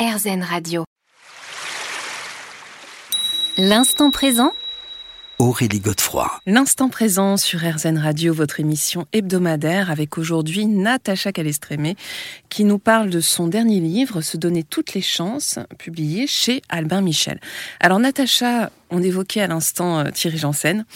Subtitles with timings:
[0.00, 0.84] RZN Radio.
[3.58, 4.52] L'instant présent
[5.38, 6.30] Aurélie Godefroy.
[6.46, 11.96] L'instant présent sur RZN Radio, votre émission hebdomadaire avec aujourd'hui Natacha Calestrémé
[12.48, 17.02] qui nous parle de son dernier livre, Se donner toutes les chances, publié chez Albin
[17.02, 17.38] Michel.
[17.78, 20.86] Alors Natacha, on évoquait à l'instant euh, Thierry Janssen.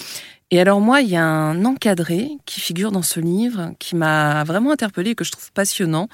[0.50, 4.44] Et alors moi, il y a un encadré qui figure dans ce livre qui m'a
[4.44, 6.08] vraiment interpellée et que je trouve passionnant,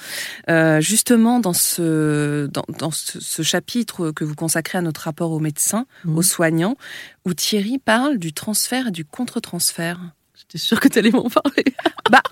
[0.49, 5.87] euh, justement dans ce dans, ce, chapitre que vous consacrez à notre rapport aux médecins,
[6.05, 6.16] mmh.
[6.16, 6.77] aux soignants,
[7.25, 10.01] où Thierry parle du transfert et du contre-transfert.
[10.34, 11.65] J'étais sûre que tu allais m'en parler.
[12.11, 12.23] bah,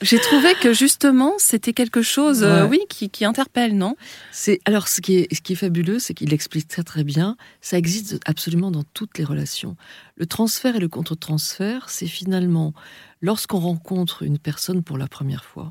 [0.00, 3.96] j'ai trouvé que justement, c'était quelque chose, euh, oui, qui, qui, interpelle, non?
[4.30, 7.36] C'est alors ce qui est, ce qui est fabuleux, c'est qu'il explique très très bien.
[7.60, 9.76] Ça existe absolument dans toutes les relations.
[10.16, 12.74] Le transfert et le contre-transfert, c'est finalement
[13.22, 15.70] lorsqu'on rencontre une personne pour la première fois,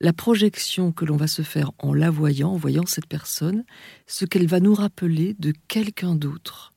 [0.00, 3.64] la projection que l'on va se faire en la voyant, en voyant cette personne,
[4.06, 6.73] ce qu'elle va nous rappeler de quelqu'un d'autre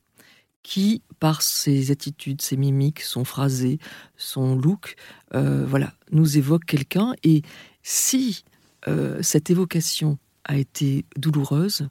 [0.68, 3.80] qui, par ses attitudes, ses mimiques, son phrasé,
[4.18, 4.98] son look,
[5.34, 7.14] euh, voilà, nous évoque quelqu'un.
[7.24, 7.42] Et
[7.84, 8.44] si
[8.90, 11.88] euh, cette évocation a été douloureuse,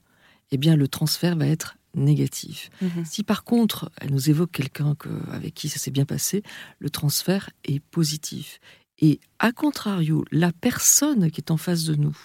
[0.51, 2.69] eh bien le transfert va être négatif.
[2.83, 3.07] Mhm.
[3.07, 4.95] Si par contre elle nous évoque quelqu'un
[5.33, 6.43] avec qui ça s'est bien passé,
[6.79, 8.61] le transfert est positif.
[8.99, 12.19] Et à contrario, la personne qui est en face de nous,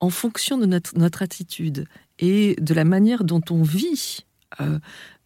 [0.00, 1.86] en fonction de notre, notre attitude
[2.18, 4.25] et de la manière dont on vit
[4.60, 4.78] euh,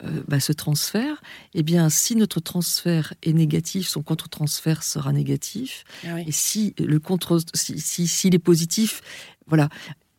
[0.02, 1.22] euh, bah, ce transfert,
[1.54, 5.84] eh bien, si notre transfert est négatif, son contre-transfert sera négatif.
[6.06, 9.02] Ah et si le contre, si, s'il est positif,
[9.46, 9.68] voilà.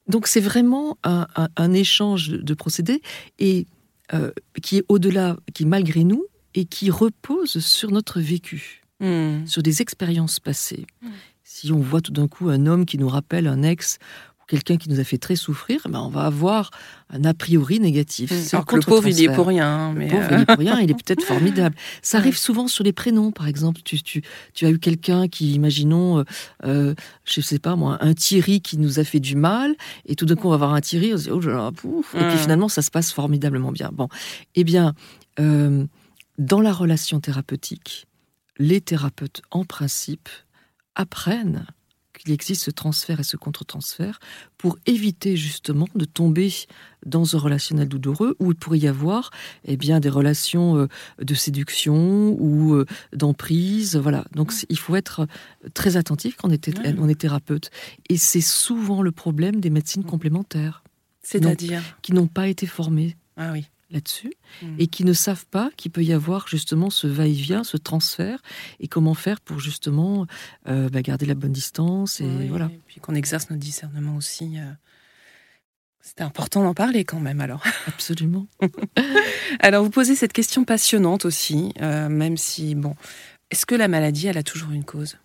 [0.08, 3.02] Donc c'est vraiment un, échange de, procédés
[3.40, 3.66] et
[4.14, 9.46] euh, qui est au-delà, qui malgré nous et qui repose sur notre vécu, hmm.
[9.46, 10.86] sur des expériences passées.
[11.02, 11.10] Hmm.
[11.44, 14.00] Si on voit tout d'un coup un homme qui nous rappelle un ex
[14.48, 16.72] quelqu'un qui nous a fait très souffrir, ben on va avoir
[17.10, 18.32] un a priori négatif.
[18.32, 18.56] Mmh.
[18.56, 19.68] Alors que le pauvre, il est pour rien.
[19.68, 21.76] Hein, mais le pauvre, il est pour rien, il est peut-être formidable.
[22.02, 23.82] Ça arrive souvent sur les prénoms, par exemple.
[23.84, 24.22] Tu, tu,
[24.54, 26.24] tu as eu quelqu'un qui, imaginons, euh,
[26.66, 30.26] euh, je sais pas moi, un Thierry qui nous a fait du mal, et tout
[30.26, 32.38] d'un coup, on va avoir un Thierry, on se dit, oh, pouf, et puis mmh.
[32.38, 33.90] finalement, ça se passe formidablement bien.
[33.94, 34.10] Bon,
[34.56, 34.94] eh bien,
[35.40, 35.86] euh,
[36.38, 38.08] dans la relation thérapeutique,
[38.58, 40.30] les thérapeutes, en principe,
[40.96, 41.66] apprennent
[42.22, 44.20] qu'il existe ce transfert et ce contre-transfert
[44.58, 46.54] pour éviter justement de tomber
[47.06, 49.32] dans un relationnel douloureux où il pourrait y avoir
[49.66, 50.88] eh bien des relations euh,
[51.20, 54.26] de séduction ou euh, d'emprise voilà.
[54.36, 55.28] Donc il faut être
[55.74, 57.72] très attentif quand on est, on est thérapeute.
[58.10, 60.84] Et c'est souvent le problème des médecines complémentaires.
[61.24, 61.82] C'est-à-dire?
[62.02, 63.16] qui n'ont pas été formées.
[63.38, 64.76] Ah oui là-dessus hmm.
[64.80, 68.42] et qui ne savent pas qu'il peut y avoir justement ce va-et-vient, ce transfert
[68.80, 70.26] et comment faire pour justement
[70.68, 72.66] euh, bah, garder la bonne distance et voilà.
[72.66, 74.58] Et puis qu'on exerce notre discernement aussi.
[74.58, 74.72] Euh,
[76.02, 77.64] C'était important d'en parler quand même alors.
[77.88, 78.48] Absolument.
[79.60, 82.96] alors vous posez cette question passionnante aussi, euh, même si bon,
[83.50, 85.18] est-ce que la maladie elle a toujours une cause?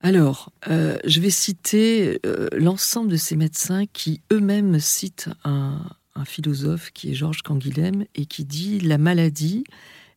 [0.00, 2.20] Alors, je vais citer
[2.52, 5.80] l'ensemble de ces médecins qui eux-mêmes citent un,
[6.14, 9.64] un philosophe qui est Georges Canguilhem et qui dit la maladie,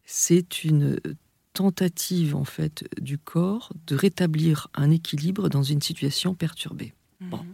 [0.06, 1.00] c'est une
[1.54, 6.94] tentative en fait du corps de rétablir un équilibre dans une situation perturbée.
[7.20, 7.30] Mhm.
[7.30, 7.46] Bon.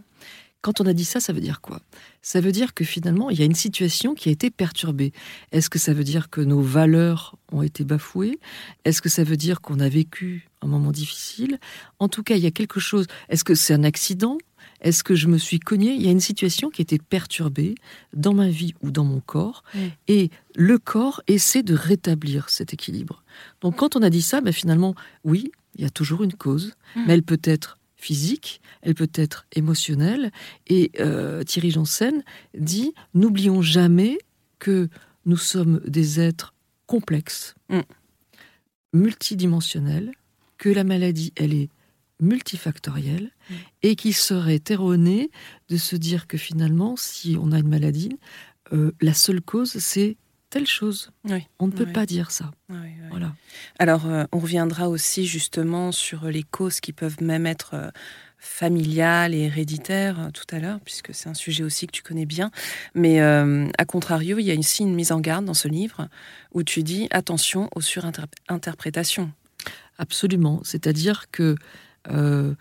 [0.60, 1.82] Quand on a dit ça, ça veut dire quoi?
[2.22, 5.12] Ça veut dire que finalement, il y a une situation qui a été perturbée.
[5.52, 8.38] Est-ce que ça veut dire que nos valeurs ont été bafouées?
[8.86, 11.58] Est-ce que ça veut dire qu'on a vécu un moment difficile?
[11.98, 13.06] En tout cas, il y a quelque chose.
[13.28, 14.38] Est-ce que c'est un accident?
[14.84, 17.74] Est-ce que je me suis cogné Il y a une situation qui était perturbée
[18.12, 19.64] dans ma vie ou dans mon corps,
[20.06, 23.24] et le corps essaie de rétablir cet équilibre.
[23.62, 26.74] Donc quand on a dit ça, ben finalement, oui, il y a toujours une cause,
[26.94, 27.04] mm.
[27.06, 30.30] mais elle peut être physique, elle peut être émotionnelle.
[30.66, 32.22] Et euh, Thierry Janssen
[32.56, 34.18] dit n'oublions jamais
[34.58, 34.88] que
[35.24, 36.52] nous sommes des êtres
[36.86, 37.80] complexes, mm.
[38.92, 40.12] multidimensionnels,
[40.58, 41.70] que la maladie, elle est
[42.24, 43.54] multifactoriel mm.
[43.82, 45.30] et qui serait erroné
[45.68, 48.18] de se dire que finalement, si on a une maladie,
[48.72, 50.16] euh, la seule cause, c'est
[50.50, 51.10] telle chose.
[51.58, 52.52] On ne peut pas dire ça.
[53.10, 53.34] voilà.
[53.78, 57.90] Alors, euh, on reviendra aussi justement sur les causes qui peuvent même être euh,
[58.38, 62.50] familiales et héréditaires tout à l'heure, puisque c'est un sujet aussi que tu connais bien.
[62.94, 66.08] Mais à contrario, il y a aussi une mise en garde dans ce livre
[66.52, 69.32] où tu dis attention aux surinterprétations.
[69.98, 70.60] Absolument.
[70.62, 71.56] C'est-à-dire que
[72.10, 72.54] euh,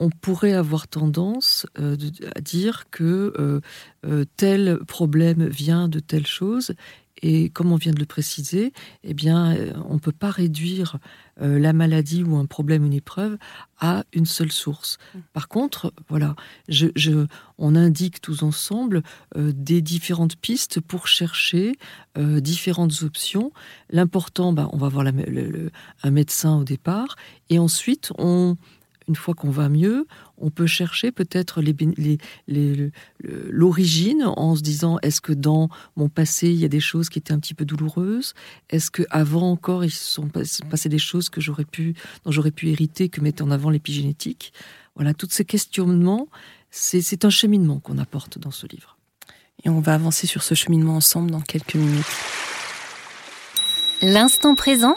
[0.00, 1.96] on pourrait avoir tendance euh,
[2.34, 3.60] à dire que
[4.04, 6.74] euh, tel problème vient de telle chose
[7.22, 8.72] Et comme on vient de le préciser,
[9.04, 10.98] eh bien, euh, on ne peut pas réduire
[11.40, 13.38] euh, la maladie ou un problème, une épreuve,
[13.78, 14.98] à une seule source.
[15.14, 15.18] Mm.
[15.32, 16.34] Par contre, voilà,
[16.68, 17.26] je,
[17.58, 19.02] on indique tous ensemble
[19.36, 21.76] euh, des différentes pistes pour chercher
[22.16, 23.52] différentes options.
[23.88, 27.16] L'important, bah, on va voir un médecin au départ,
[27.48, 28.58] et ensuite, on,
[29.12, 30.06] une fois qu'on va mieux,
[30.38, 31.60] on peut chercher peut-être
[33.20, 37.18] l'origine en se disant est-ce que dans mon passé il y a des choses qui
[37.18, 38.32] étaient un petit peu douloureuses?
[38.70, 41.94] Est-ce que avant encore il se sont passé des choses que j'aurais pu
[42.24, 44.54] dont j'aurais pu hériter que mettait en avant l'épigénétique?
[44.94, 46.28] Voilà, tous ces questionnements,
[46.70, 48.96] c'est un cheminement qu'on apporte dans ce livre.
[49.62, 52.06] Et on va avancer sur ce cheminement ensemble dans quelques minutes.
[54.00, 54.96] L'instant présent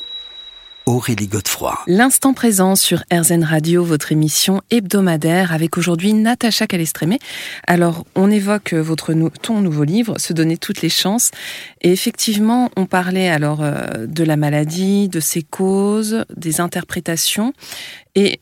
[0.85, 1.79] Aurélie Godefroy.
[1.87, 7.17] L'instant présent sur RZN Radio, votre émission hebdomadaire avec aujourd'hui Natacha Calestrémé.
[7.65, 11.31] Alors, on évoque votre ton nouveau livre, Se donner toutes les chances.
[11.81, 17.53] Et effectivement, on parlait alors euh, de la maladie, de ses causes, des interprétations.
[18.13, 18.39] Et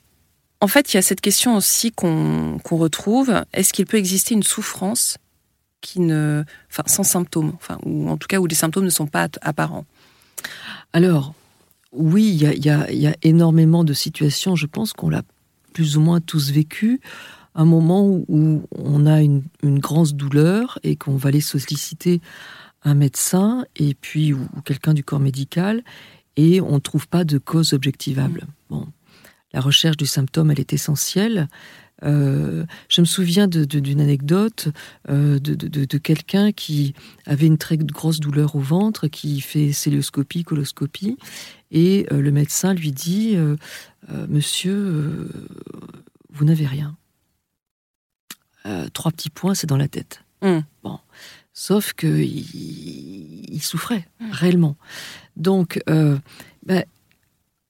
[0.59, 3.41] en fait, il y a cette question aussi qu'on retrouve.
[3.53, 5.17] Est-ce qu'il peut exister une souffrance
[5.79, 9.07] qui ne, enfin, sans symptômes, enfin, ou en tout cas où les symptômes ne sont
[9.07, 9.85] pas apparents?
[10.91, 11.33] Alors,
[11.93, 15.23] oui, il y a, énormément de situations, je pense qu'on l'a
[15.73, 17.01] plus ou moins tous vécu,
[17.55, 22.21] un moment où, on a une, grande douleur et qu'on va aller solliciter
[22.83, 25.83] un médecin et puis ou, quelqu'un du corps médical
[26.35, 28.47] et on ne trouve pas de cause objectivable.
[28.69, 28.87] Bon,
[29.53, 31.47] la recherche du symptôme, elle est essentielle.
[32.03, 34.69] Euh, je me souviens d'une anecdote
[35.09, 36.93] euh, de, quelqu'un qui
[37.25, 41.17] avait une très grosse douleur au ventre, qui fait célioscopie, coloscopie,
[41.73, 43.35] et euh, le médecin lui dit
[44.29, 45.29] Monsieur,
[46.29, 46.95] vous n'avez rien.
[48.93, 50.23] trois petits points, c'est dans la tête.
[50.41, 50.59] Mmh.
[50.83, 50.99] Bon.
[51.53, 54.31] Sauf qu'il il souffrait mmh.
[54.31, 54.77] réellement.
[55.35, 56.85] Donc, ben,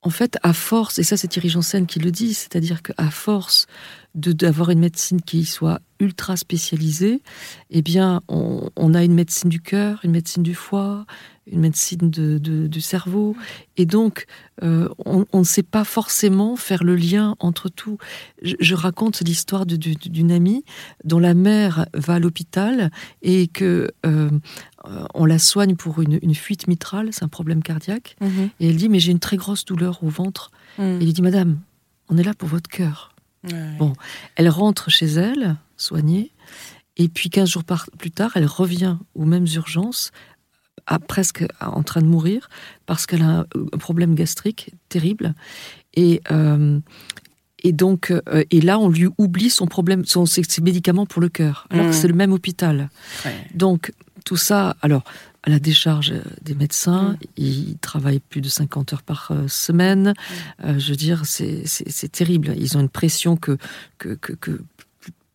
[0.03, 3.67] en fait, à force, et ça c'est Thierry Janssen qui le dit, c'est-à-dire qu'à force
[4.15, 7.23] d'avoir une médecine qui soit ultra spécialisée,
[7.71, 11.05] eh bien, on, a une médecine du cœur, une médecine du foie,
[11.47, 13.35] une médecine de, du cerveau,
[13.75, 14.25] et donc
[14.61, 17.97] euh, on, ne sait pas forcément faire le lien entre tout.
[18.43, 20.63] Je, raconte l'histoire d'une amie
[21.05, 22.91] dont la mère va à l'hôpital
[23.21, 24.29] et que euh,
[25.13, 28.49] on la soigne pour une, fuite mitrale, c'est un problème cardiaque, mhm.
[28.59, 30.51] et elle dit mais j'ai une très grosse douleur au ventre.
[30.77, 31.01] Mhm.
[31.01, 31.59] Et il dit madame,
[32.09, 33.09] on est là pour votre cœur.
[33.77, 33.91] Bon,
[34.35, 36.31] elle rentre chez elle, soignée,
[36.95, 37.63] et puis 15 jours
[37.97, 40.11] plus tard, elle revient aux mêmes urgences,
[40.85, 42.49] à, presque en train de mourir,
[42.85, 45.33] parce qu'elle a un, problème gastrique terrible.
[45.93, 46.79] Et, euh,
[47.63, 51.29] et donc, euh, et là, on lui oublie son problème, son, ses, médicaments pour le
[51.29, 51.93] cœur, alors que mmh.
[51.93, 52.89] c'est le même hôpital.
[53.53, 53.91] Donc,
[54.23, 55.03] tout ça, alors,
[55.43, 57.11] à la décharge euh, des médecins.
[57.11, 57.17] Mm.
[57.37, 60.09] Ils travaillent plus de 50 heures par euh, semaine.
[60.09, 60.65] Mm.
[60.65, 62.53] Euh, je veux dire, c'est terrible.
[62.57, 63.57] Ils ont une pression que,
[63.97, 64.61] que, que,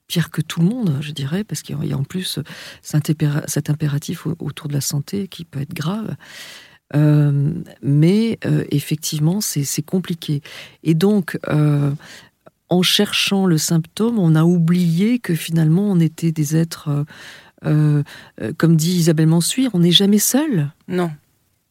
[0.06, 2.38] pire que tout le monde, je dirais, parce qu'il y a en plus
[2.80, 6.16] cet impératif autour de la santé qui peut être grave.
[7.82, 8.38] mais
[8.70, 10.40] effectivement, c'est compliqué.
[10.82, 11.38] Et donc,
[12.70, 17.04] en cherchant le symptôme, on a oublié que finalement, on était des êtres
[17.64, 18.02] euh,
[18.40, 20.70] euh, comme dit Isabelle Mansuire, on n'est jamais seul.
[20.86, 21.10] Non.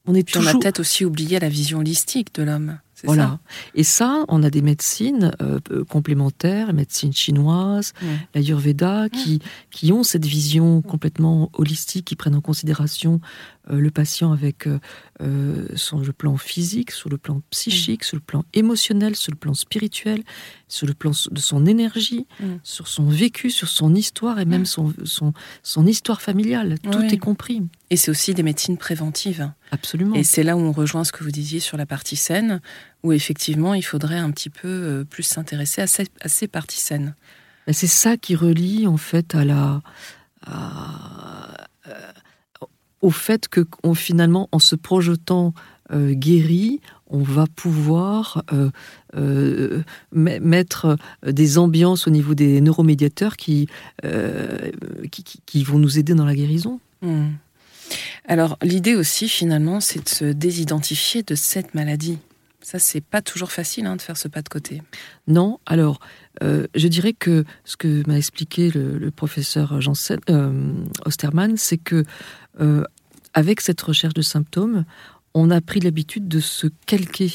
[0.06, 0.52] On est toujours.
[0.54, 2.78] On a peut-être aussi oublié la vision holistique de l'homme.
[3.04, 3.40] Voilà.
[3.76, 9.40] Et ça, on a des médecines euh, complémentaires, la médecine chinoise, la l'Ayurveda, qui,
[9.70, 14.80] qui ont cette vision complètement holistique, qui prennent en considération euh, le patient avec euh,
[15.22, 18.06] euh, sur le plan physique, sur le plan psychique, mm.
[18.06, 20.24] sur le plan émotionnel, sur le plan spirituel,
[20.68, 22.46] sur le plan de son énergie, mm.
[22.64, 24.66] sur son vécu, sur son histoire et même mm.
[24.66, 25.34] son, son,
[25.64, 26.78] son histoire familiale.
[26.80, 27.64] Tout est compris.
[27.90, 29.52] Et c'est aussi des médecines préventives.
[29.72, 30.16] Absolument.
[30.16, 32.62] Et c'est là où on rejoint ce que vous disiez sur la partie saine,
[33.04, 37.16] où effectivement il faudrait un petit peu plus s'intéresser à, ces, à ces parties saines.
[37.66, 39.82] Ben, c'est ça qui relie en fait à la...
[40.46, 41.68] À,
[43.02, 45.54] au fait que finalement, en se projetant
[45.92, 48.70] euh, guéri, on va pouvoir euh,
[49.16, 53.70] euh, mettre des ambiances au niveau des neuromédiateurs qui,
[55.46, 56.80] qui, vont nous aider dans la guérison.
[57.02, 57.30] Hmm.
[58.26, 62.18] Alors l'idée aussi finalement, c'est de se désidentifier de cette maladie.
[62.68, 64.82] Ça, c'est pas toujours facile hein, de faire ce pas de côté.
[65.28, 66.00] Non, alors
[66.42, 70.20] je dirais que ce que m'a expliqué le, professeur Janssen,
[71.06, 72.04] Osterman, c'est que
[73.34, 74.84] avec cette recherche de symptômes,
[75.34, 77.32] on a pris l'habitude de se calquer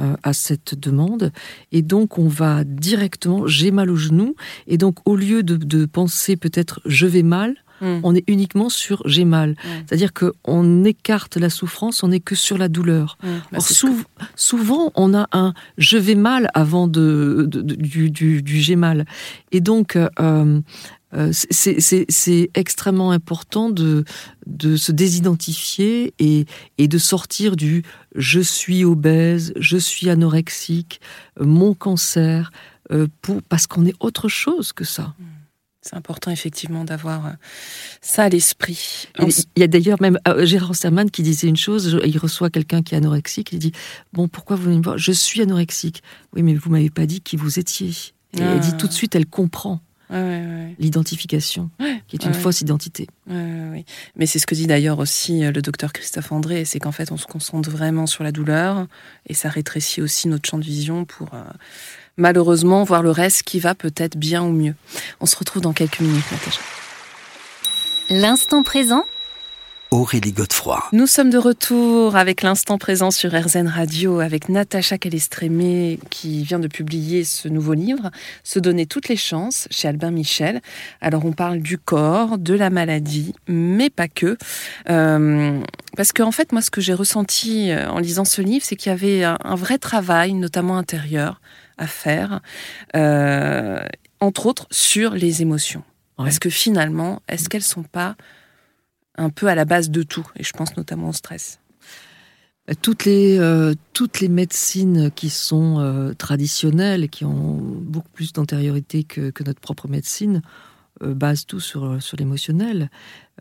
[0.00, 1.32] euh, à cette demande
[1.72, 4.34] et donc on va directement j'ai mal au genou
[4.66, 8.00] et donc au lieu de, penser peut-être je vais mal Mm.
[8.02, 9.50] On est uniquement sur j'ai mal.
[9.50, 9.54] Mm.
[9.86, 13.18] C'est-à-dire qu'on écarte la souffrance, on n'est que sur la douleur.
[13.22, 13.26] Mm.
[13.26, 13.74] Bah, Or, que-
[14.34, 18.76] souvent, on a un je vais mal avant de, de- de- du, du- du j'ai
[18.76, 19.04] mal.
[19.52, 20.08] Et donc, euh,
[21.14, 21.80] euh, c'est-
[22.54, 24.04] extrêmement important de,
[24.46, 26.46] de se désidentifier et,
[26.78, 27.82] et de sortir du
[28.14, 31.00] je suis obèse, je suis anorexique,
[31.40, 32.50] mon cancer,
[32.92, 35.14] euh, pour, parce qu'on est autre chose que ça.
[35.88, 37.30] C'est important effectivement d'avoir euh,
[38.00, 39.06] ça à l'esprit.
[39.20, 42.50] Il il y a d'ailleurs même euh, Gérard Osterman qui disait une chose, il reçoit
[42.50, 43.72] quelqu'un qui est anorexique, il dit
[44.12, 44.98] Bon, pourquoi vous venez me voir?
[44.98, 46.02] Je suis anorexique.
[46.34, 47.90] Oui, mais vous m'avez pas dit qui vous étiez.
[48.36, 48.54] Et Ah.
[48.54, 50.74] elle dit tout de suite, elle comprend Ouais, ouais, ouais.
[50.78, 51.68] l'identification,
[52.06, 53.08] qui est une fausse identité.
[53.28, 57.10] Mais c'est ce que dit d'ailleurs aussi euh, le docteur Christophe André, c'est qu'en fait
[57.12, 58.86] on se concentre vraiment sur la douleur
[59.28, 61.42] et ça rétrécit aussi notre champ de vision pour euh,
[62.16, 64.74] malheureusement voir le reste qui va peut-être bien ou mieux.
[65.20, 66.60] On se retrouve dans quelques minutes, Natacha.
[68.10, 69.04] L'instant présent
[69.92, 70.82] Aurélie Godefroy.
[70.92, 76.58] Nous sommes de retour avec l'instant présent sur RZN Radio avec Natacha Calestrémé qui vient
[76.58, 78.10] de publier ce nouveau livre,
[78.42, 80.60] Se donner toutes les chances chez Albin Michel.
[81.00, 84.36] Alors on parle du corps, de la maladie, mais pas que.
[84.90, 85.60] Euh,
[85.96, 88.90] parce qu'en fait, moi ce que j'ai ressenti euh, en lisant ce livre, c'est qu'il
[88.90, 91.40] y avait un, un vrai travail, notamment intérieur,
[91.78, 92.40] à faire,
[92.94, 93.84] euh,
[94.20, 95.82] entre autres sur les émotions.
[96.18, 96.24] Ouais.
[96.24, 98.16] Parce que finalement, est-ce qu'elles sont pas
[99.16, 101.60] un peu à la base de tout, et je pense notamment au stress.
[102.82, 108.32] Toutes les, euh, toutes les médecines qui sont euh, traditionnelles et qui ont beaucoup plus
[108.32, 110.42] d'antériorité que, que notre propre médecine
[111.02, 112.90] euh, basent tout sur, sur l'émotionnel.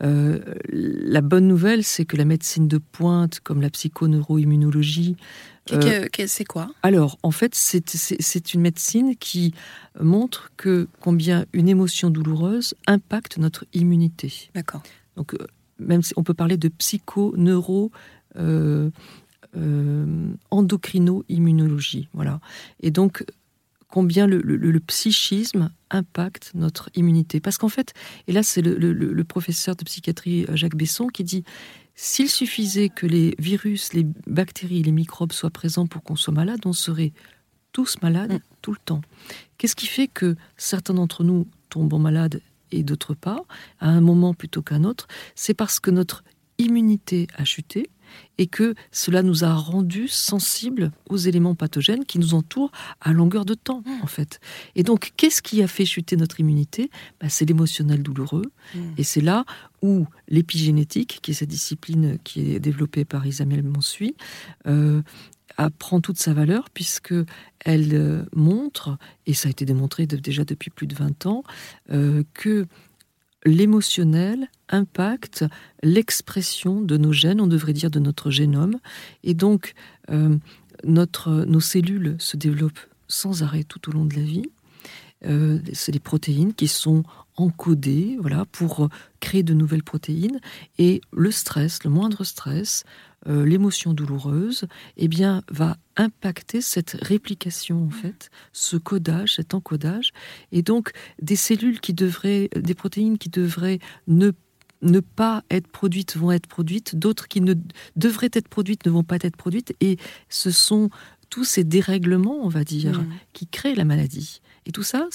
[0.01, 5.15] La bonne nouvelle, c'est que la médecine de pointe, comme la psychoneuroimmunologie,
[5.71, 6.67] Euh, c'est quoi?
[6.83, 9.53] alors, en fait, c'est- une médecine qui
[9.99, 14.49] montre que combien une émotion douloureuse impacte notre immunité.
[14.53, 14.83] D'accord.
[15.15, 15.37] Donc, euh,
[15.79, 17.91] même si on peut parler de psycho, neuro,
[18.37, 18.91] euh,
[19.57, 22.09] euh, endocrino-immunologie.
[22.13, 22.39] Voilà.
[22.81, 23.25] Et donc,
[23.87, 27.39] combien le, le- le psychisme impacte notre immunité.
[27.39, 27.93] Parce qu'en fait,
[28.27, 31.43] et là, c'est le, professeur de psychiatrie Jacques Besson qui dit
[31.95, 36.59] s'il suffisait que les virus, les bactéries, les microbes soient présents pour qu'on soit malade,
[36.65, 37.13] on serait
[37.71, 38.39] tous malades Mm.
[38.61, 39.01] tout le temps.
[39.57, 43.43] Qu'est-ce qui fait que certains d'entre nous tombent malades et d'autres pas,
[43.79, 45.07] à un moment plutôt qu'à un autre?
[45.35, 46.23] C'est parce que notre
[46.57, 47.89] immunité a chuté
[48.37, 52.71] et que cela nous a rendus sensibles aux éléments pathogènes qui nous entourent
[53.01, 54.01] à longueur de temps, Mm.
[54.03, 54.39] en fait.
[54.75, 56.89] Et donc, qu'est-ce qui a fait chuter notre immunité?
[57.21, 58.51] Ben, C'est l'émotionnel douloureux.
[58.73, 58.79] Mm.
[58.97, 59.45] Et c'est là
[59.81, 64.15] où l'épigénétique, qui est cette discipline qui est développée par Isabelle Monsuy,
[64.67, 65.01] euh,
[65.79, 67.13] prend toute sa valeur puisque
[67.63, 71.43] elle euh, montre, et ça a été démontré de- déjà depuis plus de 20 ans,
[71.91, 72.65] euh, que
[73.45, 75.45] l'émotionnel impacte
[75.83, 78.77] l'expression de nos gènes, on devrait dire de notre génome,
[79.23, 79.73] et donc
[80.09, 80.37] euh,
[80.83, 84.49] notre, nos cellules se développent sans arrêt tout au long de la vie.
[85.25, 87.03] Euh, c'est des protéines qui sont
[87.37, 88.89] encodées voilà, pour
[89.19, 90.39] créer de nouvelles protéines.
[90.77, 92.83] Et le stress, le moindre stress,
[93.27, 94.65] euh, l'émotion douloureuse,
[94.97, 100.11] eh bien, va impacter cette réplication, en fait, ce codage, cet encodage.
[100.51, 104.31] Et donc, des cellules qui devraient, des protéines qui devraient ne
[104.81, 107.55] ne pas être produites vont être produites, d'autres qui ne
[107.95, 109.97] devraient être produites ne vont pas être produites, et
[110.29, 110.89] ce sont
[111.29, 113.07] tous ces dérèglements, on va dire, Mm.
[113.33, 114.41] qui créent la maladie.
[114.67, 115.07] Et tout ça,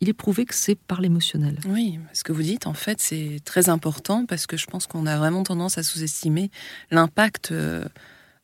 [0.00, 1.58] il est prouvé que c'est par l'émotionnel.
[1.66, 5.06] Oui, ce que vous dites, en fait, c'est très important parce que je pense qu'on
[5.06, 6.50] a vraiment tendance à sous-estimer
[6.90, 7.84] l'impact, euh,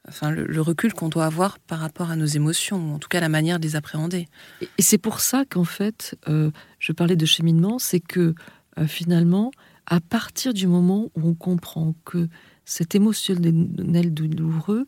[0.08, 3.08] enfin le, le recul qu'on doit avoir par rapport à nos émotions, ou en tout
[3.08, 4.28] cas la manière de les appréhender.
[4.60, 8.34] Et, et c'est pour ça qu'en fait, euh, je parlais de cheminement, c'est que
[8.78, 9.50] euh, finalement,
[9.86, 12.28] à partir du moment où on comprend que
[12.64, 14.86] cet émotionnel douloureux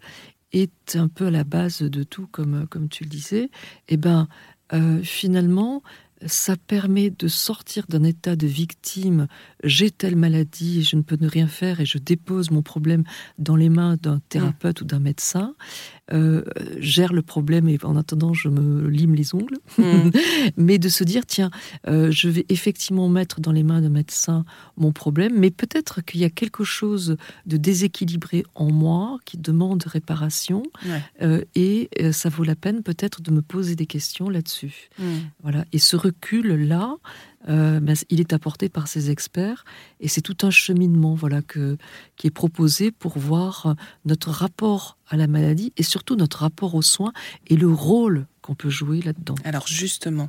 [0.53, 3.51] est un peu à la base de tout, comme, comme tu le disais,
[3.89, 4.29] et ben
[4.73, 5.83] euh, finalement,
[6.27, 9.27] ça permet de sortir d'un état de victime.
[9.63, 13.05] J'ai telle maladie je ne peux ne rien faire et je dépose mon problème
[13.39, 15.55] dans les mains d'un thérapeute ou d'un médecin.
[16.13, 16.43] Euh,
[16.81, 19.57] gère le problème et en attendant je me lime les ongles.
[19.79, 20.11] Mm.
[20.59, 21.51] mais de se dire tiens,
[21.89, 24.45] euh, je vais effectivement mettre dans les mains d'un médecin
[24.77, 29.83] mon problème, mais peut-être qu'il y a quelque chose de déséquilibré en moi qui demande
[29.87, 31.01] réparation Ouais.
[31.23, 34.91] euh, et ça vaut la peine peut-être de me poser des questions là-dessus.
[34.99, 35.05] Mm.
[35.43, 35.65] Voilà.
[35.73, 36.97] Et ce recul-là,
[37.49, 39.65] euh, ben, il est apporté par ces experts
[40.01, 41.77] et c'est tout un cheminement voilà, que,
[42.17, 43.75] qui est proposé pour voir
[44.05, 47.13] notre rapport à la maladie et surtout notre rapport aux soins
[47.47, 49.37] et le rôle qu'on peut jouer là-dedans.
[49.45, 50.29] Alors justement,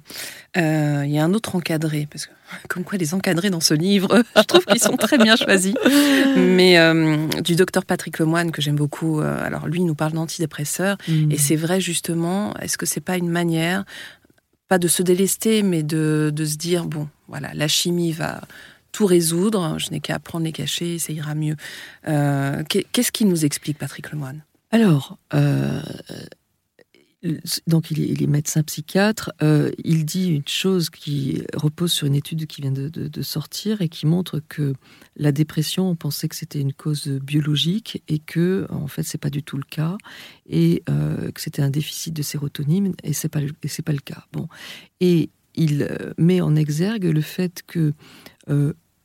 [0.55, 2.31] euh, il y a un autre encadré, parce que
[2.69, 5.75] comme quoi les encadrés dans ce livre, je trouve qu'ils sont très bien choisis,
[6.37, 9.19] mais euh, du docteur Patrick Lemoine que j'aime beaucoup.
[9.19, 11.31] Euh, alors lui, il nous parle d'antidépresseurs, Mm.
[11.31, 13.85] et c'est vrai justement, est-ce que c'est pas une manière,
[14.67, 18.41] pas de se délester, mais de, de se dire, bon, voilà, la chimie va
[18.91, 21.55] tout résoudre, je n'ai qu'à prendre les cachets, ça ira mieux.
[22.07, 24.41] Euh, qu'est- Qu'est-ce qu'il nous explique, Patrick Lemoine
[24.71, 25.81] Alors, euh,
[27.67, 29.31] donc il est, il est médecin psychiatre.
[29.41, 33.89] euh, il dit une chose qui repose sur une étude qui vient de, sortir et
[33.89, 34.73] qui montre que
[35.17, 39.29] la dépression, on pensait que c'était une cause biologique et que en fait c'est pas
[39.29, 39.97] du tout le cas
[40.47, 44.25] et euh, que c'était un déficit de sérotonine et c'est pas c'est pas le cas.
[44.31, 44.47] Bon,
[44.99, 47.93] et il euh, met en exergue le fait que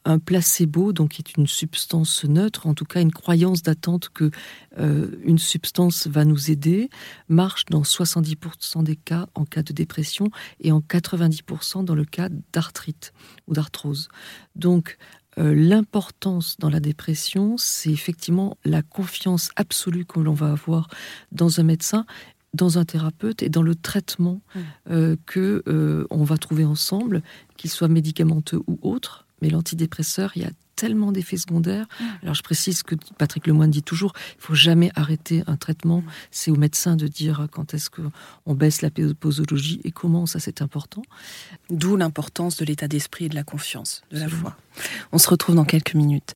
[0.04, 4.30] un placebo, donc qui est une substance neutre, en tout cas une croyance d'attente que
[4.78, 6.88] euh, une substance va nous aider,
[7.28, 10.30] marche dans 70% des cas en cas de dépression
[10.60, 13.12] et en 90% dans le cas d'arthrite
[13.46, 14.08] ou d'arthrose.
[14.56, 14.96] Donc
[15.38, 20.88] euh, l'importance dans la dépression, c'est effectivement la confiance absolue que l'on va avoir
[21.30, 22.06] dans un médecin
[22.54, 24.60] dans un thérapeute et dans le traitement Mm.
[24.90, 27.22] euh, que euh, on va trouver ensemble,
[27.56, 29.26] qu'il soit médicamenteux ou autre.
[29.42, 31.86] Mais l'antidépresseur, il y a tellement d'effets secondaires.
[32.22, 36.02] Alors je précise que Patrick Lemoine dit toujours, il faut jamais arrêter un traitement.
[36.30, 38.02] C'est au médecin de dire quand est-ce que
[38.46, 40.24] on baisse la posologie et comment.
[40.24, 41.02] Ça, c'est important.
[41.68, 44.56] D'où l'importance de l'état d'esprit et de la confiance, de la foi.
[45.12, 46.32] On se retrouve dans quelques minutes.